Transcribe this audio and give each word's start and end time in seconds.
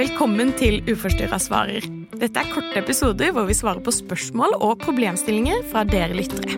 Velkommen 0.00 0.54
til 0.56 0.78
Uforstyrra 0.88 1.36
svarer. 1.36 1.84
Dette 2.16 2.40
er 2.40 2.48
korte 2.48 2.78
episoder 2.78 3.34
hvor 3.36 3.44
vi 3.44 3.52
svarer 3.58 3.82
på 3.84 3.92
spørsmål 3.92 4.54
og 4.56 4.78
problemstillinger 4.80 5.58
fra 5.68 5.82
dere 5.84 6.14
lyttere. 6.16 6.54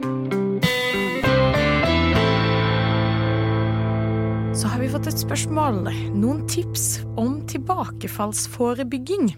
Så 4.55 4.71
har 4.71 4.79
vi 4.79 4.91
fått 4.93 5.09
et 5.11 5.19
spørsmål. 5.25 5.81
Noen 6.15 6.45
tips 6.47 7.01
om 7.19 7.41
tilbakefallsforebygging. 7.51 9.33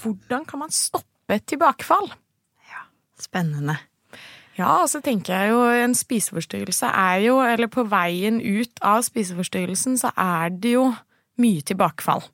Hvordan 0.00 0.46
kan 0.48 0.62
man 0.62 0.72
stoppe 0.72 1.42
tilbakefall? 1.44 2.08
Ja, 2.70 2.86
Spennende. 3.20 3.82
Ja, 4.56 4.78
og 4.78 4.88
så 4.88 5.02
tenker 5.04 5.34
jeg 5.42 5.52
jo 5.52 5.66
en 5.82 5.98
spiseforstyrrelse 5.98 6.88
er 6.88 7.20
jo, 7.26 7.36
eller 7.44 7.68
på 7.68 7.84
veien 7.84 8.40
ut 8.40 8.80
av 8.80 9.04
spiseforstyrrelsen, 9.04 10.00
så 10.00 10.14
er 10.16 10.56
det 10.56 10.72
jo 10.78 10.86
mye 11.42 11.60
tilbakefall. 11.68 12.24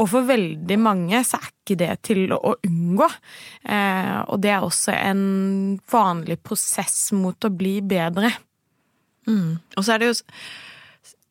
Og 0.00 0.10
for 0.10 0.26
veldig 0.26 0.78
mange 0.80 1.20
så 1.26 1.38
er 1.38 1.50
ikke 1.50 1.78
det 1.80 1.92
til 2.08 2.34
å 2.34 2.56
unngå. 2.66 3.08
Eh, 3.62 4.18
og 4.26 4.42
det 4.42 4.52
er 4.54 4.66
også 4.66 4.94
en 4.96 5.24
vanlig 5.90 6.40
prosess 6.42 7.12
mot 7.16 7.46
å 7.46 7.52
bli 7.54 7.78
bedre. 7.84 8.32
Mm. 9.28 9.60
Og 9.76 9.82
så 9.84 9.94
er 9.94 10.02
det 10.02 10.12
jo 10.12 10.22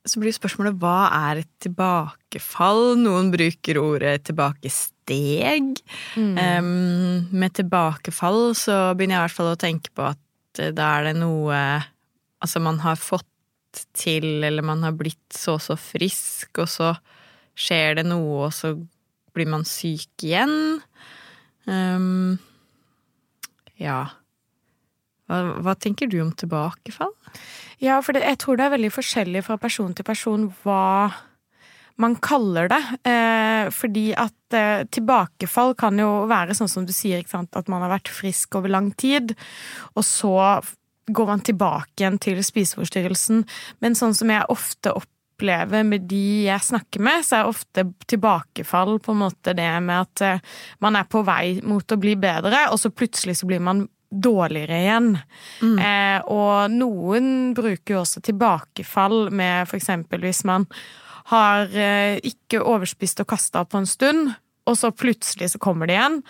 så 0.03 0.19
blir 0.19 0.35
spørsmålet 0.35 0.75
hva 0.81 1.07
er 1.29 1.43
et 1.43 1.51
tilbakefall? 1.63 2.97
Noen 2.99 3.29
bruker 3.31 3.79
ordet 3.79 4.17
tilbakesteg. 4.27 5.79
Mm. 6.19 6.33
Um, 6.35 7.29
med 7.31 7.55
tilbakefall 7.55 8.51
så 8.59 8.77
begynner 8.97 9.17
jeg 9.17 9.21
i 9.21 9.25
hvert 9.29 9.37
fall 9.37 9.51
å 9.53 9.61
tenke 9.61 9.93
på 9.95 10.09
at 10.09 10.59
eh, 10.59 10.73
da 10.75 10.95
er 10.99 11.11
det 11.11 11.17
noe 11.21 11.57
Altså 12.43 12.59
man 12.59 12.81
har 12.83 12.97
fått 12.99 13.29
til, 13.95 14.43
eller 14.43 14.65
man 14.67 14.81
har 14.83 14.91
blitt 14.99 15.31
så 15.31 15.53
og 15.55 15.61
så 15.63 15.77
frisk, 15.79 16.49
og 16.59 16.67
så 16.67 16.89
skjer 17.53 17.99
det 17.99 18.07
noe, 18.07 18.47
og 18.47 18.55
så 18.55 18.73
blir 19.33 19.49
man 19.49 19.65
syk 19.67 20.25
igjen. 20.25 20.81
Um, 21.65 22.37
ja. 23.81 23.99
Hva, 25.29 25.43
hva 25.63 25.75
tenker 25.79 26.09
du 26.11 26.19
om 26.23 26.33
tilbakefall? 26.37 27.13
Ja, 27.83 27.99
for 28.03 28.15
det, 28.15 28.23
jeg 28.27 28.39
tror 28.41 28.59
det 28.59 28.67
er 28.67 28.75
veldig 28.75 28.91
forskjellig 28.93 29.45
fra 29.47 29.59
person 29.61 29.93
til 29.95 30.07
person 30.07 30.49
hva 30.63 31.11
man 32.01 32.15
kaller 32.23 32.69
det. 32.71 32.81
Eh, 33.09 33.69
fordi 33.73 34.07
at 34.17 34.57
eh, 34.57 34.85
tilbakefall 34.93 35.75
kan 35.79 35.99
jo 35.99 36.25
være 36.31 36.55
sånn 36.57 36.71
som 36.71 36.87
du 36.87 36.93
sier, 36.95 37.23
at 37.23 37.71
man 37.71 37.85
har 37.85 37.93
vært 37.97 38.11
frisk 38.13 38.57
over 38.59 38.71
lang 38.71 38.91
tid, 38.97 39.35
og 39.93 40.05
så 40.07 40.37
går 41.03 41.27
man 41.27 41.43
tilbake 41.43 41.99
igjen 41.99 42.19
til 42.23 42.39
spiseforstyrrelsen. 42.43 43.43
Men 43.83 43.97
sånn 43.99 44.15
som 44.15 44.31
jeg 44.31 44.47
ofte 44.53 44.93
opplever 44.93 45.12
med 45.41 46.05
de 46.09 46.45
jeg 46.45 46.61
snakker 46.61 47.01
med, 47.03 47.25
så 47.25 47.39
er 47.39 47.49
ofte 47.49 47.85
tilbakefall 48.07 48.99
på 48.99 49.11
en 49.11 49.21
måte 49.23 49.53
det 49.57 49.71
med 49.81 50.05
at 50.05 50.21
eh, 50.21 50.39
man 50.79 50.95
er 50.95 51.03
på 51.09 51.23
vei 51.23 51.61
mot 51.63 51.83
å 51.83 51.97
bli 51.97 52.15
bedre, 52.15 52.69
og 52.71 52.79
så 52.79 52.89
plutselig 52.89 53.39
så 53.39 53.49
blir 53.49 53.59
man 53.59 53.87
dårligere 54.13 54.79
igjen. 54.83 55.17
Mm. 55.61 55.79
Eh, 55.79 56.19
og 56.29 56.71
noen 56.71 57.53
bruker 57.57 57.95
jo 57.95 58.01
også 58.03 58.21
tilbakefall 58.21 59.31
med 59.33 59.67
for 59.69 59.79
eksempel 59.79 60.21
hvis 60.21 60.43
man 60.45 60.67
har 61.31 61.71
eh, 61.71 62.19
ikke 62.21 62.61
overspist 62.61 63.23
og 63.23 63.31
kasta 63.33 63.63
på 63.65 63.81
en 63.81 63.89
stund, 63.89 64.33
og 64.67 64.77
så 64.79 64.91
plutselig 64.95 65.53
så 65.53 65.61
kommer 65.61 65.89
det 65.89 65.97
igjen. 65.97 66.21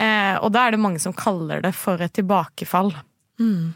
Eh, 0.00 0.36
og 0.40 0.52
da 0.54 0.66
er 0.66 0.74
det 0.74 0.82
mange 0.82 1.02
som 1.02 1.14
kaller 1.16 1.62
det 1.64 1.74
for 1.76 2.00
et 2.02 2.14
tilbakefall. 2.16 2.92
Mm. 3.40 3.72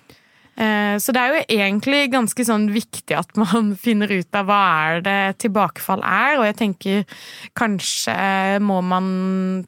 Eh, 0.56 0.96
så 1.02 1.12
det 1.12 1.20
er 1.20 1.34
jo 1.34 1.42
egentlig 1.58 2.06
ganske 2.14 2.46
sånn 2.48 2.70
viktig 2.72 3.16
at 3.18 3.34
man 3.36 3.74
finner 3.84 4.12
ut 4.12 4.38
av 4.38 4.48
hva 4.48 4.60
er 4.88 5.04
det 5.04 5.20
tilbakefall 5.44 6.00
er, 6.00 6.38
og 6.38 6.46
jeg 6.48 6.58
tenker 6.62 7.20
kanskje 7.58 8.16
må 8.64 8.80
man 8.84 9.06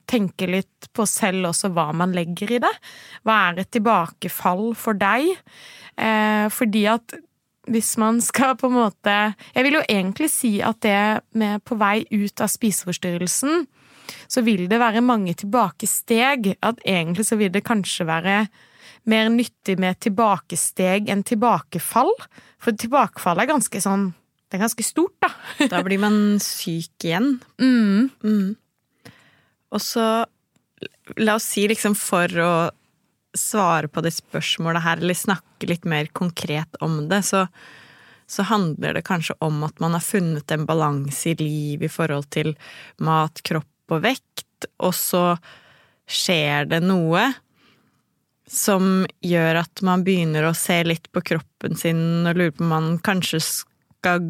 tenke 0.09 0.49
litt 0.49 0.89
på 0.95 1.05
selv 1.09 1.51
også 1.51 1.69
hva 1.75 1.91
man 1.93 2.15
legger 2.17 2.57
i 2.57 2.61
det. 2.63 2.75
Hva 3.27 3.39
er 3.49 3.61
et 3.61 3.73
tilbakefall 3.75 4.71
for 4.79 4.97
deg? 4.97 5.29
Eh, 5.99 6.45
fordi 6.53 6.85
at 6.89 7.19
hvis 7.69 7.91
man 8.01 8.17
skal 8.23 8.55
på 8.57 8.69
en 8.69 8.77
måte 8.79 9.15
Jeg 9.53 9.65
vil 9.65 9.75
jo 9.77 9.81
egentlig 9.83 10.29
si 10.33 10.55
at 10.65 10.79
det 10.81 11.21
med 11.37 11.61
på 11.67 11.75
vei 11.77 12.01
ut 12.09 12.41
av 12.41 12.49
spiseforstyrrelsen, 12.49 13.67
så 14.25 14.41
vil 14.41 14.65
det 14.71 14.79
være 14.81 15.03
mange 15.05 15.35
tilbakesteg. 15.37 16.55
At 16.65 16.81
egentlig 16.81 17.27
så 17.29 17.37
vil 17.37 17.51
det 17.53 17.67
kanskje 17.67 18.07
være 18.09 18.39
mer 19.09 19.29
nyttig 19.33 19.77
med 19.81 19.99
tilbakesteg 20.03 21.09
enn 21.11 21.25
tilbakefall. 21.27 22.11
For 22.61 22.77
tilbakefall 22.77 23.41
er 23.41 23.53
ganske 23.53 23.83
sånn 23.83 24.11
Det 24.49 24.57
er 24.57 24.63
ganske 24.63 24.81
stort, 24.81 25.13
da. 25.21 25.29
da 25.69 25.83
blir 25.85 25.99
man 26.01 26.39
syk 26.41 27.05
igjen. 27.05 27.37
Mm. 27.61 28.09
Mm. 28.23 28.55
Og 29.69 29.81
så 29.83 30.25
La 31.17 31.35
oss 31.35 31.47
si 31.51 31.65
liksom 31.67 31.95
for 31.97 32.33
å 32.39 32.53
svare 33.37 33.89
på 33.91 34.01
det 34.05 34.11
spørsmålet 34.15 34.83
her, 34.85 35.01
eller 35.01 35.17
snakke 35.17 35.69
litt 35.69 35.85
mer 35.89 36.09
konkret 36.15 36.77
om 36.85 37.01
det, 37.09 37.21
så, 37.25 37.45
så 38.29 38.45
handler 38.49 38.97
det 38.97 39.05
kanskje 39.07 39.35
om 39.45 39.63
at 39.67 39.81
man 39.83 39.97
har 39.97 40.05
funnet 40.05 40.51
en 40.53 40.65
balanse 40.69 41.33
i 41.33 41.35
livet 41.39 41.89
i 41.89 41.93
forhold 41.93 42.29
til 42.33 42.53
mat, 43.05 43.41
kropp 43.45 43.93
og 43.93 44.05
vekt, 44.05 44.69
og 44.81 44.93
så 44.97 45.23
skjer 46.09 46.69
det 46.71 46.81
noe 46.85 47.27
som 48.49 49.05
gjør 49.21 49.61
at 49.61 49.81
man 49.85 50.03
begynner 50.05 50.47
å 50.47 50.55
se 50.57 50.79
litt 50.87 51.09
på 51.13 51.21
kroppen 51.21 51.77
sin 51.77 52.27
og 52.27 52.39
lurer 52.39 52.53
på 52.55 52.65
om 52.65 52.73
man 52.73 52.87
kanskje 53.05 53.41
skal 53.45 54.25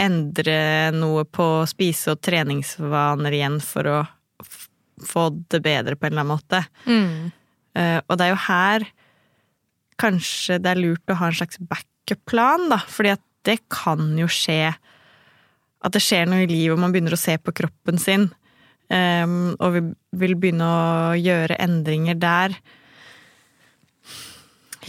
endre 0.00 0.56
noe 0.94 1.26
på 1.28 1.46
spise- 1.68 2.14
og 2.14 2.22
treningsvaner 2.24 3.36
igjen 3.36 3.58
for 3.64 3.90
å 3.90 3.98
få 5.06 5.26
det 5.50 5.62
bedre 5.64 5.96
på 5.96 6.06
en 6.06 6.14
eller 6.14 6.24
annen 6.24 6.34
måte. 6.34 6.62
Mm. 6.86 7.30
Uh, 7.76 7.98
og 8.06 8.16
det 8.18 8.26
er 8.26 8.32
jo 8.32 8.40
her 8.46 8.86
kanskje 10.00 10.58
det 10.62 10.72
er 10.72 10.80
lurt 10.80 11.12
å 11.12 11.18
ha 11.20 11.28
en 11.28 11.36
slags 11.36 11.60
backup-plan, 11.60 12.68
da, 12.72 12.80
fordi 12.88 13.14
at 13.16 13.24
det 13.48 13.58
kan 13.72 14.14
jo 14.18 14.28
skje 14.30 14.72
at 15.80 15.94
det 15.94 16.02
skjer 16.04 16.28
noe 16.28 16.44
i 16.44 16.50
livet, 16.50 16.74
og 16.74 16.82
man 16.82 16.92
begynner 16.92 17.16
å 17.16 17.20
se 17.20 17.38
på 17.40 17.54
kroppen 17.56 18.00
sin, 18.00 18.26
um, 18.92 19.54
og 19.56 19.76
vi 19.76 19.82
vil 20.22 20.36
begynne 20.40 20.66
å 20.66 21.14
gjøre 21.16 21.56
endringer 21.62 22.18
der. 22.20 22.56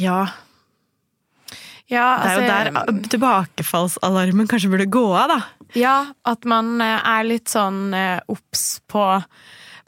Ja. 0.02 0.20
ja 1.92 2.06
altså, 2.18 2.42
det 2.42 2.50
er 2.50 2.70
jo 2.72 2.76
altså, 2.76 2.98
der 2.98 3.10
tilbakefallsalarmen 3.16 4.50
kanskje 4.52 4.72
burde 4.74 4.90
gå 4.92 5.06
av, 5.14 5.36
da. 5.36 5.40
Ja, 5.78 5.98
at 6.28 6.48
man 6.50 6.82
eh, 6.84 6.98
er 6.98 7.28
litt 7.28 7.52
sånn 7.52 7.94
eh, 7.96 8.20
obs 8.32 8.82
på, 8.92 9.06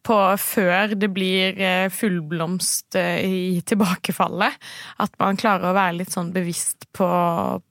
på 0.03 0.18
før 0.41 0.96
det 1.00 1.09
blir 1.16 1.59
eh, 1.59 1.88
fullblomst 1.94 2.97
i 3.00 3.62
tilbakefallet. 3.66 4.58
At 5.03 5.16
man 5.22 5.40
klarer 5.40 5.69
å 5.69 5.78
være 5.78 6.00
litt 6.02 6.14
sånn 6.14 6.34
bevisst 6.36 6.90
på, 6.96 7.08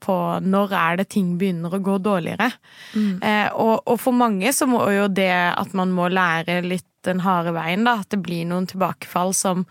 på 0.03 0.17
når 0.41 0.73
er 0.77 1.01
det 1.01 1.09
ting 1.13 1.35
begynner 1.41 1.77
å 1.77 1.83
gå 1.83 1.99
dårligere. 2.03 2.49
Mm. 2.95 3.13
Eh, 3.21 3.49
og, 3.53 3.83
og, 3.85 3.99
for 4.01 4.17
mange 4.17 4.53
så 4.55 4.67
må 4.69 4.81
jo 4.93 5.05
det 5.11 5.31
at 5.51 5.77
man 5.77 5.93
må 5.95 6.09
lære 6.11 6.61
litt 6.65 6.89
den 7.03 7.19
harde 7.19 7.51
veien, 7.51 7.83
da, 7.83 7.97
at 7.99 8.13
det 8.13 8.21
blir 8.23 8.45
noen 8.47 8.67
tilbakefall 8.69 9.33
som 9.35 9.65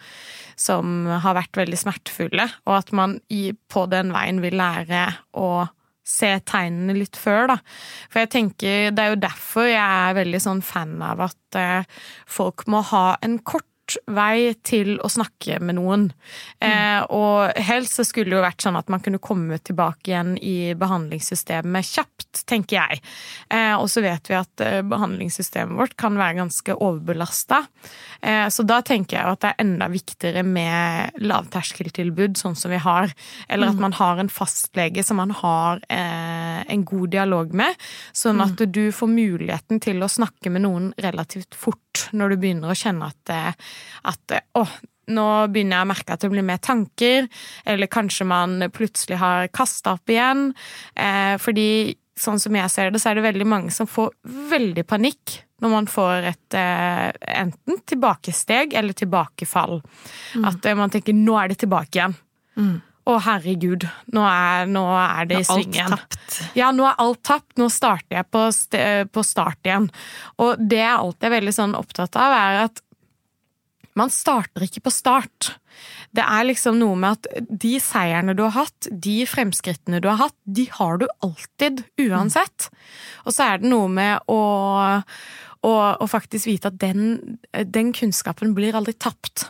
som 0.62 1.06
har 1.09 1.37
vært 1.37 1.56
veldig 1.59 1.78
smertefulle, 1.81 2.45
og 2.69 2.75
at 2.77 2.93
man 2.95 3.17
i, 3.33 3.53
på 3.72 3.87
den 3.91 4.12
veien 4.15 4.43
vil 4.45 4.59
lære 4.61 5.06
å 5.39 5.65
se 6.05 6.33
tegnene 6.49 6.97
litt 6.97 7.19
før, 7.19 7.53
da. 7.53 7.59
For 8.11 8.23
jeg 8.25 8.33
tenker, 8.35 8.91
det 8.95 9.05
er 9.05 9.13
jo 9.15 9.21
derfor 9.23 9.69
jeg 9.71 9.83
er 9.83 10.19
veldig 10.19 10.43
sånn 10.43 10.63
fan 10.67 10.97
av 11.05 11.23
at 11.29 11.59
eh, 11.59 12.01
folk 12.27 12.67
må 12.71 12.83
ha 12.93 13.07
en 13.23 13.39
kort 13.47 13.69
vei 14.06 14.53
til 14.65 14.97
å 15.03 15.10
snakke 15.10 15.59
med 15.60 15.76
noen. 15.78 16.09
Mm. 16.62 16.66
Eh, 16.69 17.00
og 17.12 17.59
helst 17.66 17.98
så 17.98 18.06
skulle 18.06 18.31
det 18.31 18.38
jo 18.38 18.44
vært 18.44 18.65
sånn 18.65 18.78
at 18.78 18.91
man 18.93 19.03
kunne 19.04 19.20
komme 19.22 19.59
tilbake 19.59 20.12
igjen 20.12 20.34
i 20.38 20.72
behandlingssystemet 20.78 21.88
kjapt, 21.88 22.44
tenker 22.48 22.78
jeg. 22.78 23.03
Eh, 23.53 23.75
og 23.76 23.88
så 23.92 24.04
vet 24.04 24.31
vi 24.31 24.38
at 24.38 24.65
eh, 24.65 24.81
behandlingssystemet 24.87 25.78
vårt 25.78 25.97
kan 26.01 26.16
være 26.21 26.41
ganske 26.41 26.77
overbelasta. 26.78 27.62
Eh, 28.22 28.47
så 28.54 28.66
da 28.66 28.80
tenker 28.86 29.18
jeg 29.18 29.34
at 29.34 29.42
det 29.42 29.53
er 29.53 29.65
enda 29.66 29.91
viktigere 29.92 30.45
med 30.47 31.22
lavterskeltilbud, 31.22 32.39
sånn 32.41 32.57
som 32.59 32.72
vi 32.72 32.80
har. 32.83 33.12
Eller 33.48 33.72
at 33.72 33.78
mm. 33.78 33.84
man 33.89 33.98
har 33.98 34.22
en 34.22 34.33
fastlege 34.33 35.04
som 35.07 35.21
man 35.21 35.34
har 35.42 35.83
eh, 35.92 36.62
en 36.62 36.86
god 36.89 37.12
dialog 37.12 37.53
med, 37.57 37.77
sånn 38.16 38.41
at 38.45 38.57
mm. 38.60 38.72
du 38.72 38.84
får 38.95 39.10
muligheten 39.10 39.83
til 39.83 40.03
å 40.03 40.10
snakke 40.10 40.53
med 40.53 40.65
noen 40.66 40.92
relativt 41.03 41.57
fort 41.59 42.07
når 42.16 42.33
du 42.33 42.41
begynner 42.41 42.72
å 42.72 42.78
kjenne 42.78 43.09
at 43.12 43.33
eh, 43.33 43.72
at 44.09 44.34
å, 44.59 44.66
nå 45.13 45.27
begynner 45.53 45.80
jeg 45.80 45.86
å 45.86 45.91
merke 45.92 46.15
at 46.15 46.24
det 46.24 46.30
blir 46.33 46.47
mer 46.47 46.60
tanker, 46.63 47.28
eller 47.65 47.91
kanskje 47.91 48.27
man 48.28 48.69
plutselig 48.74 49.19
har 49.22 49.51
kasta 49.54 49.97
opp 49.97 50.13
igjen. 50.13 50.51
Eh, 50.95 51.34
fordi 51.42 51.97
sånn 52.19 52.41
som 52.42 52.54
jeg 52.57 52.71
ser 52.71 52.92
det, 52.92 53.01
så 53.03 53.10
er 53.10 53.19
det 53.19 53.27
veldig 53.27 53.48
mange 53.48 53.72
som 53.74 53.89
får 53.89 54.13
veldig 54.53 54.84
panikk 54.89 55.41
når 55.63 55.71
man 55.71 55.89
får 55.91 56.28
et 56.33 56.57
eh, 56.59 57.09
enten 57.39 57.83
tilbakesteg 57.89 58.74
eller 58.78 58.97
tilbakefall. 58.98 59.78
Mm. 60.36 60.47
At 60.51 60.66
eh, 60.66 60.78
man 60.78 60.91
tenker 60.92 61.15
'nå 61.16 61.36
er 61.39 61.53
det 61.53 61.63
tilbake 61.63 61.98
igjen'. 61.98 62.19
Mm. 62.53 62.80
å, 63.09 63.16
herregud, 63.19 63.86
nå 64.15 64.22
er, 64.28 64.66
nå 64.71 64.83
er 64.95 65.27
det 65.27 65.39
i 65.41 65.47
sving 65.47 65.72
igjen. 65.72 65.95
Ja, 66.54 66.69
nå 66.71 66.84
er 66.86 67.01
alt 67.03 67.22
tapt. 67.27 67.57
Nå 67.59 67.66
starter 67.72 68.21
jeg 68.21 68.28
på, 68.30 68.45
st 68.54 69.09
på 69.10 69.24
start 69.27 69.59
igjen. 69.66 69.89
Og 70.39 70.60
det 70.60 70.78
jeg 70.78 70.92
alltid 70.92 71.27
er 71.27 71.34
veldig 71.34 71.54
sånn 71.57 71.74
opptatt 71.74 72.19
av, 72.21 72.36
er 72.36 72.60
at 72.69 72.83
man 73.98 74.12
starter 74.12 74.65
ikke 74.65 74.84
på 74.86 74.92
start. 74.94 75.53
Det 76.16 76.24
er 76.24 76.47
liksom 76.48 76.78
noe 76.80 76.97
med 76.98 77.18
at 77.18 77.47
de 77.48 77.74
seierne 77.83 78.34
du 78.36 78.44
har 78.47 78.54
hatt, 78.56 78.89
de 78.91 79.22
fremskrittene 79.28 80.00
du 80.03 80.09
har 80.10 80.21
hatt, 80.27 80.36
de 80.44 80.66
har 80.78 81.00
du 81.03 81.06
alltid, 81.24 81.84
uansett. 82.00 82.68
Og 83.27 83.36
så 83.36 83.48
er 83.48 83.62
det 83.62 83.72
noe 83.72 83.89
med 83.92 84.33
å, 84.33 84.42
å, 85.68 85.72
å 85.72 86.10
faktisk 86.10 86.48
vite 86.50 86.72
at 86.72 86.80
den, 86.80 87.39
den 87.50 87.92
kunnskapen 87.97 88.56
blir 88.56 88.78
aldri 88.78 88.97
tapt. 88.97 89.48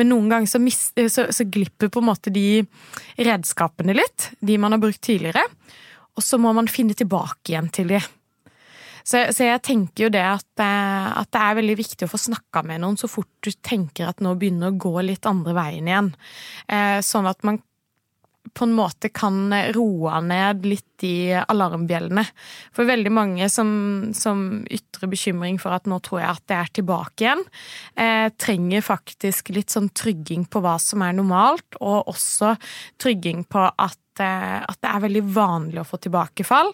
Men 0.00 0.08
noen 0.08 0.30
ganger 0.30 0.48
så, 0.48 0.60
mist, 0.62 0.96
så, 0.96 1.26
så, 1.28 1.44
glipper 1.44 1.90
på 1.92 2.00
en 2.00 2.08
måte 2.08 2.32
de 2.32 2.62
redskapene 3.20 3.96
litt, 3.96 4.30
de 4.40 4.56
man 4.60 4.72
har 4.72 4.80
brukt 4.82 5.02
tidligere. 5.04 5.44
Og 6.16 6.24
så 6.24 6.38
må 6.40 6.52
man 6.56 6.70
finne 6.70 6.96
tilbake 6.96 7.52
igjen 7.52 7.68
til 7.72 7.92
de. 7.92 8.00
Så, 9.02 9.24
så 9.34 9.48
jeg 9.48 9.62
tenker 9.66 10.06
jo 10.06 10.12
det 10.14 10.24
at, 10.24 10.48
eh, 10.62 11.10
at, 11.22 11.30
det 11.34 11.42
er 11.42 11.58
veldig 11.58 11.76
viktig 11.80 12.06
å 12.06 12.12
få 12.12 12.20
snakka 12.28 12.64
med 12.68 12.82
noen 12.84 12.98
så 13.00 13.10
fort 13.10 13.30
du 13.42 13.50
tenker 13.64 14.08
at 14.08 14.22
nå 14.22 14.36
begynner 14.38 14.72
å 14.72 14.80
gå 14.80 14.94
litt 15.04 15.28
andre 15.28 15.56
veien 15.58 15.90
igjen. 15.90 16.14
Eh, 16.70 16.98
sånn 17.04 17.28
at 17.30 17.42
man 17.46 17.60
på 18.52 18.66
en 18.66 18.74
måte 18.76 19.08
kan 19.14 19.52
roe 19.72 20.18
ned 20.24 20.66
litt 20.66 21.04
i 21.06 21.32
alarmbjellene. 21.32 22.24
For 22.74 22.88
veldig 22.88 23.12
mange 23.14 23.48
som, 23.52 23.70
som, 24.16 24.62
ytrer 24.70 25.10
bekymring 25.12 25.58
for 25.62 25.74
at 25.74 25.88
nå 25.88 25.98
tror 26.04 26.20
jeg 26.20 26.30
at 26.30 26.44
det 26.50 26.58
er 26.58 26.72
tilbake 26.80 27.24
igjen, 27.24 27.44
eh, 27.96 28.28
trenger 28.36 28.84
faktisk 28.84 29.54
litt 29.56 29.72
sånn 29.72 29.88
trygging 29.96 30.44
på 30.50 30.62
hva 30.62 30.76
som 30.82 31.04
er 31.06 31.16
normalt, 31.16 31.80
og 31.80 32.12
også 32.12 32.54
trygging 33.02 33.46
på 33.50 33.66
at 33.70 34.01
at 34.20 34.78
det 34.82 34.90
er 34.90 35.04
veldig 35.06 35.22
vanlig 35.32 35.80
å 35.80 35.86
få 35.88 36.00
tilbakefall, 36.02 36.72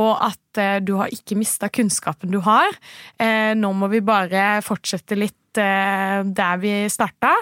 og 0.00 0.12
at 0.24 0.60
eh, 0.62 0.78
du 0.80 0.94
har 1.00 1.12
ikke 1.12 1.38
mista 1.38 1.68
kunnskapen 1.68 2.32
du 2.32 2.40
har. 2.46 2.72
Eh, 3.20 3.52
nå 3.58 3.72
må 3.76 3.90
vi 3.92 4.00
bare 4.04 4.62
fortsette 4.64 5.18
litt 5.18 5.36
der 5.58 6.58
vi 6.62 6.70
starta, 6.92 7.32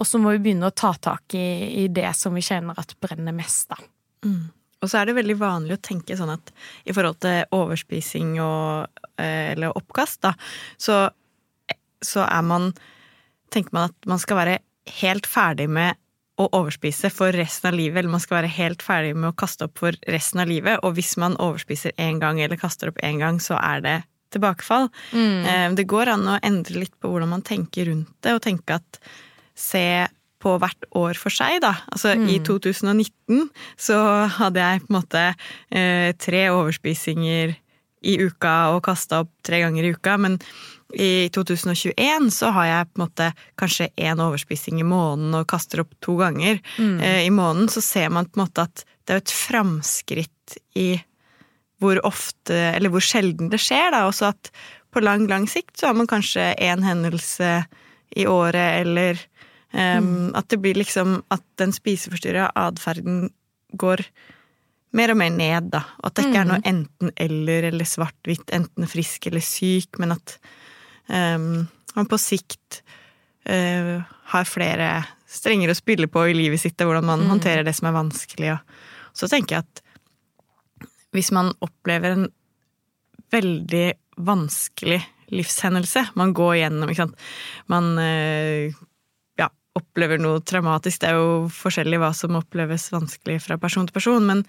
og 0.00 0.06
så 0.08 0.18
må 0.18 0.32
vi 0.32 0.40
begynne 0.42 0.70
å 0.72 0.74
ta 0.74 0.90
tak 0.98 1.36
i 1.38 1.84
det 1.92 2.08
som 2.18 2.34
vi 2.34 2.42
kjenner 2.42 2.74
at 2.80 2.96
brenner 2.98 3.36
mest, 3.36 3.68
da. 3.70 3.76
Mm. 4.26 4.48
Og 4.80 4.90
så 4.90 4.98
er 4.98 5.06
det 5.06 5.14
veldig 5.20 5.36
vanlig 5.38 5.76
å 5.76 5.82
tenke 5.84 6.16
sånn 6.18 6.32
at 6.32 6.50
i 6.88 6.94
forhold 6.96 7.20
til 7.22 7.44
overspising 7.54 8.32
og, 8.42 9.04
eller 9.22 9.76
oppkast, 9.76 10.22
da, 10.24 10.32
så, 10.80 11.04
så 12.02 12.24
er 12.26 12.48
man 12.48 12.72
Tenker 13.50 13.74
man 13.74 13.88
at 13.90 14.06
man 14.06 14.20
skal 14.22 14.38
være 14.38 14.58
helt 15.02 15.26
ferdig 15.26 15.66
med 15.70 15.98
å 16.40 16.48
overspise 16.56 17.10
for 17.12 17.34
resten 17.36 17.70
av 17.70 17.76
livet, 17.76 18.00
eller 18.00 18.12
man 18.12 18.22
skal 18.22 18.40
være 18.40 18.52
helt 18.54 18.84
ferdig 18.84 19.12
med 19.16 19.32
å 19.32 19.36
kaste 19.36 19.66
opp 19.68 19.80
for 19.82 19.96
resten 20.10 20.42
av 20.42 20.48
livet. 20.50 20.80
Og 20.86 20.96
hvis 20.96 21.16
man 21.20 21.36
overspiser 21.42 21.96
én 22.00 22.20
gang 22.22 22.40
eller 22.40 22.60
kaster 22.60 22.92
opp 22.92 23.00
én 23.04 23.20
gang, 23.20 23.40
så 23.42 23.58
er 23.60 23.84
det 23.84 23.96
tilbakefall. 24.34 24.88
Mm. 25.12 25.42
Eh, 25.44 25.66
det 25.78 25.88
går 25.90 26.12
an 26.14 26.28
å 26.30 26.38
endre 26.46 26.84
litt 26.84 26.96
på 27.02 27.10
hvordan 27.10 27.32
man 27.34 27.44
tenker 27.46 27.90
rundt 27.90 28.12
det, 28.24 28.36
og 28.36 28.42
tenke 28.46 28.78
at 28.80 29.00
se 29.58 30.06
på 30.40 30.56
hvert 30.56 30.86
år 30.96 31.18
for 31.20 31.34
seg, 31.34 31.58
da. 31.64 31.74
Altså 31.92 32.14
mm. 32.16 32.28
i 32.32 32.38
2019 32.46 33.50
så 33.76 33.98
hadde 34.38 34.62
jeg 34.64 34.84
på 34.84 34.88
en 34.88 34.96
måte 34.96 35.24
eh, 35.28 36.10
tre 36.16 36.46
overspisinger 36.54 37.58
i 38.00 38.14
uka 38.24 38.54
og 38.72 38.80
kasta 38.86 39.24
opp 39.26 39.32
tre 39.44 39.60
ganger 39.60 39.84
i 39.84 39.92
uka, 39.92 40.16
men 40.16 40.38
i 40.92 41.28
2021 41.34 42.30
så 42.34 42.50
har 42.54 42.66
jeg 42.66 42.88
på 42.88 42.98
en 43.00 43.04
måte 43.04 43.28
kanskje 43.60 43.90
én 44.00 44.22
overspising 44.22 44.80
i 44.82 44.86
måneden 44.86 45.36
og 45.38 45.46
kaster 45.50 45.84
opp 45.84 45.92
to 46.02 46.16
ganger 46.18 46.58
mm. 46.78 46.96
eh, 46.98 47.22
i 47.26 47.30
måneden, 47.34 47.70
så 47.70 47.82
ser 47.84 48.10
man 48.10 48.26
på 48.26 48.40
en 48.40 48.44
måte 48.46 48.66
at 48.66 48.84
det 49.06 49.14
er 49.14 49.22
et 49.22 49.34
framskritt 49.34 50.58
i 50.78 50.90
hvor 51.80 52.00
ofte, 52.04 52.54
eller 52.74 52.92
hvor 52.92 53.04
sjelden 53.04 53.48
det 53.52 53.60
skjer, 53.62 53.88
da. 53.94 54.04
Også 54.08 54.28
at 54.34 54.50
på 54.92 55.00
lang, 55.00 55.24
lang 55.30 55.46
sikt 55.48 55.78
så 55.80 55.88
har 55.88 55.96
man 55.96 56.10
kanskje 56.10 56.50
én 56.60 56.84
hendelse 56.84 57.62
i 58.20 58.26
året, 58.28 58.82
eller 58.82 59.16
um, 59.72 60.04
mm. 60.04 60.26
at 60.36 60.50
det 60.52 60.60
blir 60.60 60.76
liksom 60.76 61.22
at 61.32 61.44
den 61.62 61.72
spiseforstyrra 61.72 62.50
atferden 62.58 63.30
går 63.80 64.04
mer 64.98 65.14
og 65.14 65.20
mer 65.22 65.32
ned, 65.32 65.70
da. 65.72 65.84
At 66.04 66.18
det 66.18 66.26
ikke 66.28 66.42
er 66.42 66.50
noe 66.50 66.60
mm. 66.60 66.68
enten-eller 66.72 67.70
eller 67.70 67.88
svart-hvitt, 67.88 68.50
enten 68.56 68.90
frisk 68.90 69.30
eller 69.30 69.44
syk, 69.44 70.00
men 70.02 70.18
at 70.18 70.36
man 71.10 72.08
på 72.10 72.18
sikt 72.20 72.82
uh, 73.50 74.00
har 74.32 74.48
flere 74.48 74.90
strenger 75.30 75.70
å 75.70 75.78
spille 75.78 76.10
på 76.10 76.24
i 76.28 76.34
livet 76.36 76.62
sitt, 76.62 76.78
og 76.80 76.90
hvordan 76.90 77.06
man 77.06 77.24
mm. 77.24 77.30
håndterer 77.34 77.66
det 77.66 77.74
som 77.78 77.88
er 77.90 77.96
vanskelig. 77.96 78.52
Og 78.56 79.22
så 79.22 79.30
tenker 79.30 79.58
jeg 79.58 79.66
at 79.66 79.82
hvis 81.14 81.32
man 81.34 81.52
opplever 81.64 82.14
en 82.14 82.28
veldig 83.34 83.86
vanskelig 84.22 85.00
livshendelse 85.30 86.08
man 86.18 86.34
går 86.34 86.56
gjennom, 86.64 86.90
ikke 86.90 87.04
sant 87.04 87.26
Man 87.70 87.92
uh, 87.98 88.70
ja, 89.38 89.50
opplever 89.78 90.18
noe 90.22 90.42
traumatisk. 90.42 91.02
Det 91.02 91.10
er 91.10 91.18
jo 91.18 91.50
forskjellig 91.54 92.00
hva 92.02 92.12
som 92.16 92.38
oppleves 92.38 92.90
vanskelig 92.94 93.38
fra 93.46 93.58
person 93.62 93.86
til 93.86 93.98
person, 93.98 94.26
men 94.26 94.44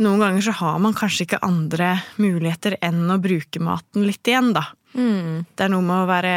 noen 0.00 0.22
ganger 0.22 0.46
så 0.48 0.56
har 0.62 0.78
man 0.82 0.96
kanskje 0.96 1.26
ikke 1.26 1.42
andre 1.44 1.92
muligheter 2.16 2.78
enn 2.82 3.04
å 3.12 3.20
bruke 3.22 3.62
maten 3.62 4.06
litt 4.08 4.26
igjen, 4.26 4.54
da. 4.56 4.70
Mm. 4.94 5.42
Det 5.54 5.66
er 5.66 5.72
noe 5.72 5.86
med 5.86 6.02
å 6.02 6.08
være 6.08 6.34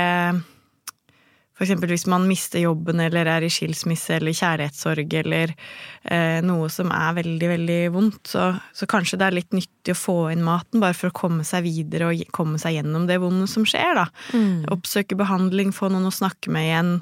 For 1.54 1.66
eksempel 1.66 1.90
hvis 1.94 2.06
man 2.10 2.26
mister 2.30 2.62
jobben 2.62 3.02
eller 3.02 3.30
er 3.30 3.46
i 3.46 3.52
skilsmisse 3.54 4.18
eller 4.18 4.36
kjærlighetssorg 4.36 5.16
eller 5.22 5.54
eh, 5.54 6.40
noe 6.46 6.70
som 6.74 6.90
er 6.94 7.18
veldig, 7.20 7.50
veldig 7.52 7.78
vondt, 7.94 8.22
så, 8.34 8.48
så, 8.74 8.90
kanskje 8.90 9.20
det 9.22 9.28
er 9.28 9.38
litt 9.38 9.54
nyttig 9.54 9.94
å 9.94 10.00
få 10.00 10.18
inn 10.34 10.44
maten 10.46 10.82
bare 10.84 10.98
for 10.98 11.12
å 11.12 11.18
komme 11.24 11.46
seg 11.48 11.68
videre 11.68 12.10
og 12.10 12.26
komme 12.36 12.62
seg 12.62 12.80
gjennom 12.80 13.06
det 13.10 13.20
vonde 13.22 13.46
som 13.52 13.68
skjer, 13.70 14.02
da. 14.02 14.08
Mm. 14.34 14.66
Oppsøke 14.74 15.18
behandling, 15.20 15.72
få 15.78 15.94
noen 15.94 16.10
å 16.10 16.14
snakke 16.14 16.52
med 16.54 16.72
igjen, 16.72 16.94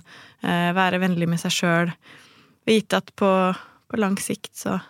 eh, 0.44 0.69
være 0.77 1.00
vennlig 1.03 1.31
med 1.31 1.42
seg 1.42 1.56
sjøl. 1.56 1.95
Vite 2.68 3.00
at 3.00 3.15
på, 3.18 3.31
på 3.88 4.03
lang 4.03 4.19
sikt 4.21 4.51
så 4.59 4.81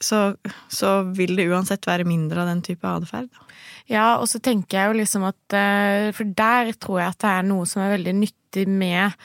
så, 0.00 0.36
så, 0.68 1.02
vil 1.16 1.36
det 1.38 1.48
uansett 1.48 1.86
være 1.88 2.06
mindre 2.08 2.42
av 2.42 2.50
den 2.50 2.64
type 2.66 2.88
atferd. 2.88 3.30
Ja, 3.88 4.18
og 4.20 4.28
så 4.30 4.40
tenker 4.44 4.76
jeg 4.78 4.90
jo 4.90 4.98
liksom 4.98 5.24
at 5.24 5.54
eh, 5.56 6.10
For 6.12 6.28
der 6.36 6.74
tror 6.76 7.00
jeg 7.00 7.14
at 7.14 7.22
det 7.24 7.30
er 7.32 7.46
noe 7.48 7.64
som 7.68 7.80
er 7.82 7.94
veldig 7.94 8.14
nyttig 8.18 8.66
med 8.68 9.16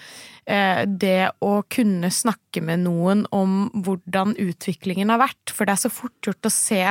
eh, 0.48 0.86
det 0.88 1.34
å 1.44 1.58
kunne 1.68 2.08
snakke 2.14 2.64
med 2.64 2.86
noen 2.86 3.26
om 3.36 3.68
hvordan 3.76 4.38
utviklingen 4.40 5.12
har 5.12 5.20
vært. 5.26 5.52
For 5.52 5.68
det 5.68 5.76
er 5.76 5.84
så 5.84 5.92
fort 5.92 6.16
gjort 6.24 6.48
å 6.48 6.54
se 6.54 6.82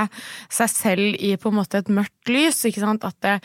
seg 0.52 0.74
selv 0.76 1.16
i 1.16 1.32
på 1.40 1.52
en 1.52 1.58
måte 1.62 1.80
et 1.80 1.90
mørkt 1.92 2.32
lys, 2.32 2.60
ikke 2.68 2.84
sant. 2.84 3.08
At 3.08 3.18
det 3.24 3.40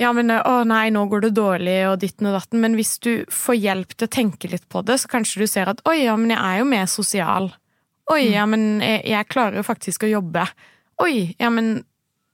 ja, 0.00 0.14
men 0.16 0.32
å 0.32 0.62
nei, 0.64 0.86
nå 0.94 1.02
går 1.12 1.26
det 1.26 1.34
dårlig 1.36 1.80
og 1.90 1.98
ditten 2.00 2.30
og 2.30 2.38
datten. 2.38 2.62
Men 2.62 2.76
hvis 2.78 2.94
du 3.04 3.10
får 3.28 3.58
hjelp 3.60 3.90
til 3.94 4.08
å 4.08 4.14
tenke 4.14 4.48
litt 4.48 4.64
på 4.72 4.80
det, 4.88 4.96
så 5.02 5.10
kanskje 5.12 5.44
du 5.44 5.50
ser 5.50 5.68
at 5.68 5.82
oi, 5.88 5.98
ja, 6.06 6.14
men 6.16 6.32
jeg 6.32 6.40
er 6.40 6.62
jo 6.62 6.70
mer 6.70 6.86
sosial. 6.88 7.50
Oi, 8.10 8.24
ja, 8.34 8.46
men 8.50 8.82
jeg, 8.82 9.04
jeg 9.12 9.30
klarer 9.30 9.66
faktisk 9.66 10.06
å 10.06 10.10
jobbe. 10.10 10.46
Oi, 11.00 11.30
ja, 11.38 11.50
men 11.52 11.80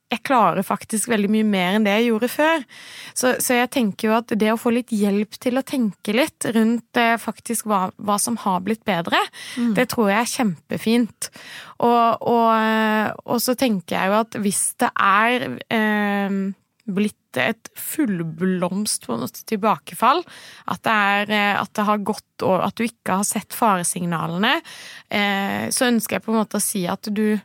jeg 0.07 0.23
klarer 0.23 0.63
faktisk 0.63 1.09
veldig 1.11 1.29
mye 1.35 1.47
mer 1.47 1.77
enn 1.77 1.87
det 1.87 1.95
jeg 1.97 2.07
gjorde 2.11 2.29
før. 2.31 2.63
Så, 3.11 3.33
så, 3.43 3.57
jeg 3.59 3.71
tenker 3.75 4.09
jo 4.09 4.15
at 4.15 4.35
det 4.39 4.53
å 4.53 4.59
få 4.61 4.71
litt 4.77 4.93
hjelp 4.95 5.35
til 5.43 5.59
å 5.59 5.65
tenke 5.67 6.15
litt 6.15 6.47
rundt 6.55 7.01
eh, 7.01 7.17
faktisk 7.19 7.67
hva, 7.67 7.89
hva, 7.99 8.19
som 8.23 8.39
har 8.45 8.63
blitt 8.67 8.85
bedre, 8.87 9.19
mm. 9.59 9.75
det 9.79 9.89
tror 9.91 10.13
jeg 10.13 10.21
er 10.21 10.31
kjempefint. 10.31 11.31
Og, 11.83 12.23
og, 12.23 12.49
eh, 12.55 13.11
og, 13.27 13.41
så 13.43 13.57
tenker 13.59 13.99
jeg 13.99 14.13
jo 14.13 14.19
at 14.21 14.39
hvis 14.47 14.63
det 14.85 14.93
er 14.95 15.49
eh, 15.75 16.41
blitt 16.87 17.26
et 17.43 17.71
fullblomst 17.77 19.07
på 19.07 19.19
noe 19.21 19.45
tilbakefall, 19.51 20.23
at 20.73 20.83
det, 20.87 20.95
er, 20.95 21.35
eh, 21.35 21.57
at 21.61 21.73
det 21.77 21.87
har 21.89 22.07
gått 22.07 22.47
og 22.47 22.61
at 22.67 22.77
du 22.77 22.85
ikke 22.85 23.21
har 23.21 23.27
sett 23.29 23.57
faresignalene, 23.57 24.59
eh, 25.09 25.67
så 25.73 25.89
ønsker 25.89 26.19
jeg 26.19 26.27
på 26.27 26.35
en 26.35 26.41
måte 26.43 26.61
å 26.61 26.65
si 26.65 26.85
at 26.91 27.09
du 27.13 27.37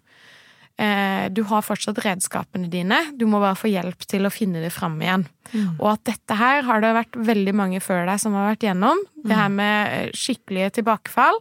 Eh, 0.81 1.29
du 1.29 1.43
har 1.45 1.62
fortsatt 1.62 2.00
redskapene 2.01 2.69
dine, 2.71 2.98
du 3.13 3.27
må 3.29 3.38
bare 3.41 3.57
få 3.60 3.69
hjelp 3.69 4.01
til 4.10 4.25
å 4.25 4.31
finne 4.33 4.63
det 4.63 4.71
fram 4.74 4.95
igjen. 5.03 5.27
Mm. 5.51 5.75
Og 5.75 5.91
at 5.91 6.03
dette 6.10 6.38
her 6.39 6.65
har 6.65 6.81
det 6.81 6.93
vært 6.95 7.19
veldig 7.29 7.53
mange 7.60 7.81
før 7.83 8.07
deg 8.10 8.21
som 8.24 8.38
har 8.38 8.53
vært 8.53 8.65
gjennom. 8.65 9.03
Det 9.21 9.38
her 9.38 9.51
mm. 9.51 9.60
med 9.60 10.17
skikkelige 10.17 10.71
tilbakefall. 10.79 11.38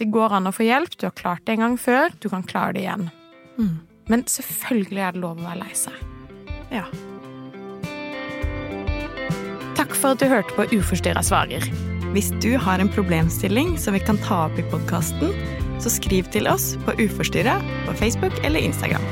Det 0.00 0.10
går 0.10 0.38
an 0.40 0.50
å 0.50 0.54
få 0.56 0.66
hjelp. 0.66 0.98
Du 0.98 1.06
har 1.06 1.14
klart 1.14 1.46
det 1.46 1.54
en 1.58 1.66
gang 1.68 1.78
før, 1.78 2.10
du 2.18 2.30
kan 2.32 2.42
klare 2.48 2.74
det 2.74 2.86
igjen. 2.88 3.06
Mm. 3.60 3.72
Men 4.10 4.26
selvfølgelig 4.26 5.06
er 5.06 5.14
det 5.14 5.26
lov 5.28 5.38
å 5.38 5.46
være 5.46 5.62
lei 5.62 5.72
seg. 5.78 6.04
Ja. 6.72 6.88
Takk 9.82 9.96
for 9.98 10.14
at 10.14 10.20
du 10.22 10.28
hørte 10.30 10.54
på 10.54 10.62
Uforstyrra 10.76 11.24
svarer. 11.26 11.64
Hvis 12.14 12.28
du 12.44 12.52
har 12.54 12.78
en 12.78 12.90
problemstilling 12.92 13.72
som 13.82 13.96
vi 13.96 14.02
kan 14.06 14.20
ta 14.22 14.44
opp 14.44 14.60
i 14.60 14.66
podkasten, 14.70 15.34
så 15.82 15.90
skriv 15.90 16.30
til 16.30 16.46
oss 16.46 16.76
på 16.86 16.94
Uforstyrra 17.02 17.58
på 17.88 17.98
Facebook 17.98 18.36
eller 18.46 18.62
Instagram. 18.62 19.02